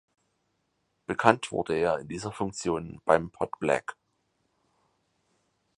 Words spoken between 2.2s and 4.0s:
Funktion beim Pot Black.